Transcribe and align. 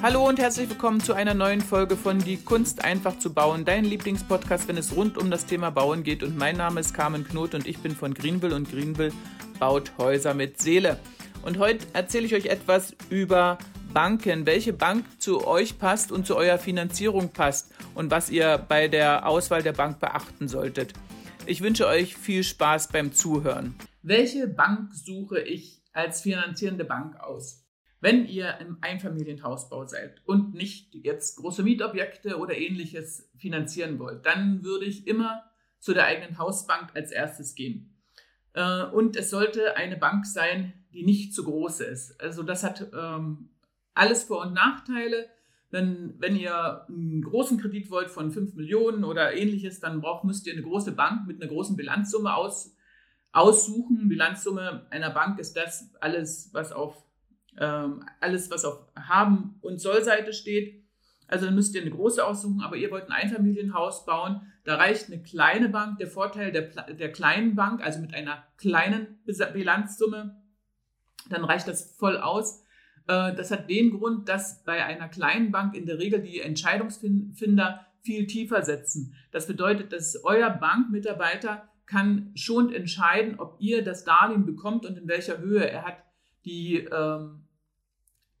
Hallo 0.00 0.28
und 0.28 0.38
herzlich 0.38 0.70
willkommen 0.70 1.00
zu 1.00 1.12
einer 1.12 1.34
neuen 1.34 1.60
Folge 1.60 1.96
von 1.96 2.20
Die 2.20 2.36
Kunst 2.36 2.84
einfach 2.84 3.18
zu 3.18 3.34
bauen, 3.34 3.64
dein 3.64 3.84
Lieblingspodcast, 3.84 4.68
wenn 4.68 4.76
es 4.76 4.94
rund 4.94 5.18
um 5.18 5.28
das 5.28 5.44
Thema 5.44 5.70
Bauen 5.70 6.04
geht. 6.04 6.22
Und 6.22 6.38
mein 6.38 6.56
Name 6.56 6.78
ist 6.78 6.94
Carmen 6.94 7.24
Knot 7.24 7.54
und 7.56 7.66
ich 7.66 7.80
bin 7.80 7.96
von 7.96 8.14
Greenville 8.14 8.54
und 8.54 8.70
Greenville 8.70 9.12
baut 9.58 9.90
Häuser 9.98 10.34
mit 10.34 10.62
Seele. 10.62 11.00
Und 11.42 11.58
heute 11.58 11.84
erzähle 11.94 12.26
ich 12.26 12.34
euch 12.36 12.46
etwas 12.46 12.94
über 13.10 13.58
Banken, 13.92 14.46
welche 14.46 14.72
Bank 14.72 15.04
zu 15.18 15.44
euch 15.44 15.80
passt 15.80 16.12
und 16.12 16.28
zu 16.28 16.36
eurer 16.36 16.58
Finanzierung 16.58 17.30
passt 17.30 17.72
und 17.96 18.12
was 18.12 18.30
ihr 18.30 18.56
bei 18.56 18.86
der 18.86 19.26
Auswahl 19.26 19.64
der 19.64 19.72
Bank 19.72 19.98
beachten 19.98 20.46
solltet. 20.46 20.92
Ich 21.44 21.60
wünsche 21.60 21.88
euch 21.88 22.16
viel 22.16 22.44
Spaß 22.44 22.88
beim 22.88 23.12
Zuhören. 23.12 23.74
Welche 24.02 24.46
Bank 24.46 24.94
suche 24.94 25.40
ich 25.40 25.82
als 25.92 26.20
finanzierende 26.20 26.84
Bank 26.84 27.18
aus? 27.18 27.67
Wenn 28.00 28.26
ihr 28.26 28.58
im 28.60 28.78
Einfamilienhausbau 28.80 29.86
seid 29.86 30.22
und 30.24 30.54
nicht 30.54 30.94
jetzt 30.94 31.36
große 31.36 31.64
Mietobjekte 31.64 32.38
oder 32.38 32.56
ähnliches 32.56 33.28
finanzieren 33.36 33.98
wollt, 33.98 34.24
dann 34.24 34.62
würde 34.62 34.84
ich 34.84 35.06
immer 35.06 35.42
zu 35.80 35.94
der 35.94 36.04
eigenen 36.06 36.38
Hausbank 36.38 36.90
als 36.94 37.10
erstes 37.10 37.54
gehen. 37.54 37.96
Äh, 38.52 38.84
und 38.84 39.16
es 39.16 39.30
sollte 39.30 39.76
eine 39.76 39.96
Bank 39.96 40.26
sein, 40.26 40.72
die 40.92 41.04
nicht 41.04 41.34
zu 41.34 41.44
groß 41.44 41.80
ist. 41.80 42.20
Also 42.20 42.42
das 42.42 42.62
hat 42.62 42.88
ähm, 42.96 43.50
alles 43.94 44.24
Vor- 44.24 44.42
und 44.42 44.54
Nachteile. 44.54 45.26
Denn 45.72 46.14
wenn 46.18 46.36
ihr 46.36 46.86
einen 46.88 47.22
großen 47.22 47.60
Kredit 47.60 47.90
wollt 47.90 48.10
von 48.10 48.30
5 48.30 48.54
Millionen 48.54 49.04
oder 49.04 49.34
ähnliches, 49.34 49.80
dann 49.80 50.00
braucht, 50.00 50.24
müsst 50.24 50.46
ihr 50.46 50.54
eine 50.54 50.62
große 50.62 50.92
Bank 50.92 51.26
mit 51.26 51.42
einer 51.42 51.50
großen 51.52 51.76
Bilanzsumme 51.76 52.34
aus, 52.34 52.74
aussuchen. 53.32 54.08
Bilanzsumme 54.08 54.86
einer 54.90 55.10
Bank 55.10 55.38
ist 55.38 55.56
das 55.56 55.94
alles, 56.00 56.50
was 56.52 56.72
auf 56.72 57.04
ähm, 57.60 58.04
alles, 58.20 58.50
was 58.50 58.64
auf 58.64 58.86
Haben- 58.96 59.58
und 59.60 59.80
Sollseite 59.80 60.32
steht. 60.32 60.84
Also 61.26 61.44
dann 61.44 61.54
müsst 61.54 61.74
ihr 61.74 61.82
eine 61.82 61.90
große 61.90 62.24
aussuchen, 62.24 62.62
aber 62.62 62.76
ihr 62.76 62.90
wollt 62.90 63.06
ein 63.06 63.12
Einfamilienhaus 63.12 64.06
bauen. 64.06 64.40
Da 64.64 64.76
reicht 64.76 65.08
eine 65.08 65.22
kleine 65.22 65.68
Bank. 65.68 65.98
Der 65.98 66.06
Vorteil 66.06 66.52
der, 66.52 66.68
der 66.94 67.12
kleinen 67.12 67.54
Bank, 67.54 67.82
also 67.82 68.00
mit 68.00 68.14
einer 68.14 68.44
kleinen 68.56 69.18
Bilanzsumme, 69.24 70.40
dann 71.28 71.44
reicht 71.44 71.68
das 71.68 71.94
voll 71.96 72.16
aus. 72.16 72.64
Äh, 73.06 73.34
das 73.34 73.50
hat 73.50 73.68
den 73.68 73.90
Grund, 73.90 74.28
dass 74.28 74.64
bei 74.64 74.84
einer 74.84 75.08
kleinen 75.08 75.50
Bank 75.50 75.74
in 75.74 75.86
der 75.86 75.98
Regel 75.98 76.22
die 76.22 76.40
Entscheidungsfinder 76.40 77.86
viel 78.00 78.26
tiefer 78.26 78.62
setzen. 78.62 79.14
Das 79.32 79.46
bedeutet, 79.46 79.92
dass 79.92 80.24
euer 80.24 80.50
Bankmitarbeiter 80.50 81.68
kann 81.84 82.30
schon 82.34 82.72
entscheiden, 82.72 83.38
ob 83.38 83.56
ihr 83.58 83.82
das 83.82 84.04
Darlehen 84.04 84.46
bekommt 84.46 84.86
und 84.86 84.96
in 84.96 85.08
welcher 85.08 85.38
Höhe. 85.38 85.68
Er 85.68 85.84
hat 85.84 85.96
die 86.44 86.76
ähm, 86.78 87.47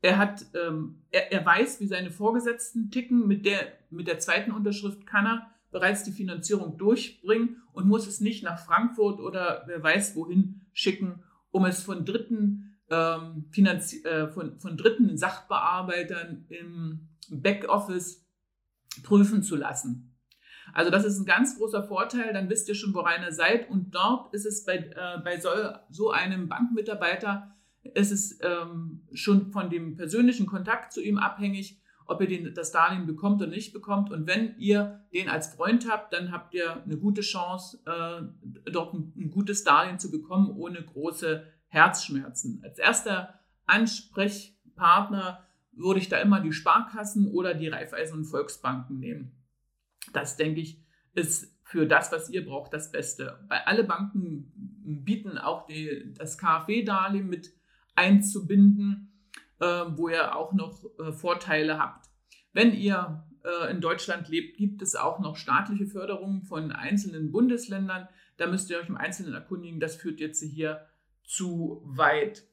er 0.00 0.18
hat, 0.18 0.46
ähm, 0.54 1.02
er, 1.10 1.32
er 1.32 1.44
weiß, 1.44 1.80
wie 1.80 1.86
seine 1.86 2.10
Vorgesetzten 2.10 2.90
ticken. 2.90 3.26
Mit 3.26 3.44
der, 3.44 3.72
mit 3.90 4.06
der 4.06 4.18
zweiten 4.18 4.52
Unterschrift 4.52 5.06
kann 5.06 5.26
er 5.26 5.46
bereits 5.70 6.04
die 6.04 6.12
Finanzierung 6.12 6.78
durchbringen 6.78 7.62
und 7.72 7.86
muss 7.86 8.06
es 8.06 8.20
nicht 8.20 8.42
nach 8.42 8.64
Frankfurt 8.64 9.20
oder 9.20 9.64
wer 9.66 9.82
weiß 9.82 10.16
wohin 10.16 10.66
schicken, 10.72 11.22
um 11.50 11.64
es 11.64 11.82
von 11.82 12.04
dritten, 12.04 12.78
ähm, 12.90 13.46
Finanzi 13.50 14.02
äh, 14.04 14.28
von, 14.28 14.58
von 14.60 14.76
dritten 14.76 15.16
Sachbearbeitern 15.16 16.46
im 16.48 17.08
Backoffice 17.30 18.24
prüfen 19.02 19.42
zu 19.42 19.56
lassen. 19.56 20.16
Also 20.72 20.90
das 20.90 21.04
ist 21.04 21.18
ein 21.18 21.26
ganz 21.26 21.58
großer 21.58 21.82
Vorteil, 21.82 22.32
dann 22.32 22.48
wisst 22.48 22.68
ihr 22.68 22.74
schon, 22.74 22.94
woran 22.94 23.22
ihr 23.22 23.32
seid. 23.32 23.70
Und 23.70 23.94
dort 23.94 24.32
ist 24.34 24.46
es 24.46 24.64
bei, 24.64 24.76
äh, 24.76 25.18
bei 25.22 25.40
so, 25.40 25.48
so 25.90 26.10
einem 26.10 26.48
Bankmitarbeiter 26.48 27.54
es 27.94 28.10
ist 28.10 28.40
ähm, 28.44 29.06
schon 29.12 29.52
von 29.52 29.70
dem 29.70 29.96
persönlichen 29.96 30.46
Kontakt 30.46 30.92
zu 30.92 31.02
ihm 31.02 31.18
abhängig, 31.18 31.80
ob 32.06 32.22
ihr 32.22 32.26
den, 32.26 32.54
das 32.54 32.72
Darlehen 32.72 33.06
bekommt 33.06 33.42
oder 33.42 33.50
nicht 33.50 33.72
bekommt. 33.72 34.10
Und 34.10 34.26
wenn 34.26 34.56
ihr 34.58 35.04
den 35.12 35.28
als 35.28 35.54
Freund 35.54 35.88
habt, 35.90 36.12
dann 36.12 36.32
habt 36.32 36.54
ihr 36.54 36.82
eine 36.82 36.96
gute 36.96 37.20
Chance, 37.20 37.80
äh, 37.84 38.70
dort 38.70 38.94
ein, 38.94 39.12
ein, 39.16 39.30
gutes 39.30 39.62
Darlehen 39.62 39.98
zu 39.98 40.10
bekommen, 40.10 40.50
ohne 40.50 40.82
große 40.82 41.46
Herzschmerzen. 41.68 42.62
Als 42.64 42.78
erster 42.78 43.40
Ansprechpartner 43.66 45.44
würde 45.72 46.00
ich 46.00 46.08
da 46.08 46.18
immer 46.18 46.40
die 46.40 46.52
Sparkassen 46.52 47.30
oder 47.30 47.54
die 47.54 47.68
Raiffeisen- 47.68 48.18
und 48.18 48.24
Volksbanken 48.24 48.98
nehmen. 48.98 49.32
Das, 50.14 50.36
denke 50.36 50.60
ich, 50.60 50.82
ist 51.12 51.54
für 51.62 51.86
das, 51.86 52.10
was 52.10 52.30
ihr 52.30 52.46
braucht, 52.46 52.72
das 52.72 52.90
Beste. 52.90 53.38
Weil 53.48 53.60
alle 53.66 53.84
Banken 53.84 54.50
bieten 55.04 55.36
auch 55.36 55.66
die, 55.66 56.14
das 56.16 56.38
KfW-Darlehen 56.38 57.28
mit 57.28 57.52
einzubinden, 57.98 59.12
äh, 59.60 59.66
wo 59.66 60.08
ihr 60.08 60.36
auch 60.36 60.52
noch 60.52 60.84
äh, 60.98 61.12
Vorteile 61.12 61.78
habt. 61.78 62.06
Wenn 62.52 62.72
ihr 62.72 63.24
äh, 63.44 63.70
in 63.70 63.80
Deutschland 63.80 64.28
lebt, 64.28 64.56
gibt 64.56 64.82
es 64.82 64.94
auch 64.94 65.18
noch 65.18 65.36
staatliche 65.36 65.86
Förderungen 65.86 66.42
von 66.42 66.70
einzelnen 66.72 67.32
Bundesländern. 67.32 68.08
Da 68.36 68.46
müsst 68.46 68.70
ihr 68.70 68.78
euch 68.78 68.88
im 68.88 68.96
Einzelnen 68.96 69.34
erkundigen. 69.34 69.80
Das 69.80 69.96
führt 69.96 70.20
jetzt 70.20 70.42
hier 70.42 70.86
zu 71.24 71.82
weit. 71.84 72.44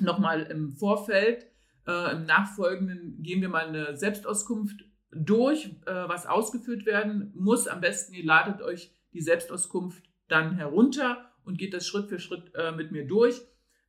Nochmal 0.00 0.42
im 0.42 0.70
Vorfeld, 0.70 1.46
äh, 1.86 2.12
im 2.12 2.24
Nachfolgenden 2.24 3.22
gehen 3.22 3.40
wir 3.40 3.48
mal 3.48 3.66
eine 3.66 3.96
Selbstauskunft 3.96 4.84
durch, 5.10 5.66
äh, 5.86 6.08
was 6.08 6.26
ausgeführt 6.26 6.86
werden 6.86 7.32
muss. 7.34 7.66
Am 7.68 7.80
besten, 7.80 8.14
ihr 8.14 8.24
ladet 8.24 8.62
euch 8.62 8.92
die 9.12 9.20
Selbstauskunft 9.22 10.04
dann 10.28 10.54
herunter 10.56 11.32
und 11.44 11.58
geht 11.58 11.74
das 11.74 11.86
Schritt 11.86 12.08
für 12.08 12.20
Schritt 12.20 12.54
äh, 12.54 12.72
mit 12.72 12.92
mir 12.92 13.06
durch. 13.06 13.42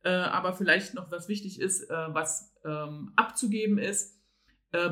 Äh, 0.04 0.10
aber 0.10 0.52
vielleicht 0.52 0.94
noch 0.94 1.10
was 1.10 1.28
wichtig 1.28 1.60
ist, 1.60 1.88
äh, 1.88 1.94
was 2.14 2.54
ähm, 2.64 3.12
abzugeben 3.16 3.78
ist. 3.78 4.18
Äh, 4.72 4.90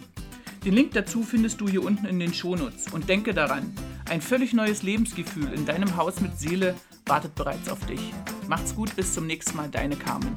Den 0.65 0.73
Link 0.73 0.91
dazu 0.93 1.23
findest 1.23 1.61
du 1.61 1.69
hier 1.69 1.83
unten 1.83 2.05
in 2.05 2.19
den 2.19 2.33
Shownotes. 2.33 2.87
Und 2.91 3.07
denke 3.07 3.33
daran, 3.33 3.73
ein 4.09 4.21
völlig 4.21 4.53
neues 4.53 4.83
Lebensgefühl 4.83 5.51
in 5.53 5.65
deinem 5.65 5.95
Haus 5.95 6.19
mit 6.19 6.37
Seele 6.37 6.75
wartet 7.05 7.35
bereits 7.35 7.69
auf 7.69 7.85
dich. 7.85 8.13
Macht's 8.47 8.75
gut, 8.75 8.95
bis 8.95 9.13
zum 9.13 9.27
nächsten 9.27 9.55
Mal, 9.55 9.69
deine 9.69 9.95
Carmen. 9.95 10.35